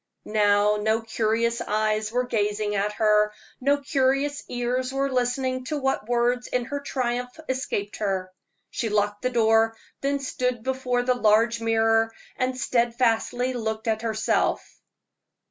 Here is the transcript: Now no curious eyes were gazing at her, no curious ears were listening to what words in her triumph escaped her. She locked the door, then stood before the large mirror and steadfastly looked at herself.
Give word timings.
Now 0.25 0.77
no 0.77 0.99
curious 1.03 1.61
eyes 1.61 2.11
were 2.11 2.25
gazing 2.25 2.73
at 2.73 2.93
her, 2.93 3.31
no 3.59 3.77
curious 3.77 4.43
ears 4.49 4.91
were 4.91 5.11
listening 5.11 5.63
to 5.65 5.77
what 5.77 6.09
words 6.09 6.47
in 6.47 6.65
her 6.65 6.79
triumph 6.79 7.39
escaped 7.47 7.97
her. 7.97 8.31
She 8.71 8.89
locked 8.89 9.21
the 9.21 9.29
door, 9.29 9.77
then 10.01 10.17
stood 10.17 10.63
before 10.63 11.03
the 11.03 11.13
large 11.13 11.61
mirror 11.61 12.11
and 12.35 12.57
steadfastly 12.57 13.53
looked 13.53 13.87
at 13.87 14.01
herself. 14.01 14.81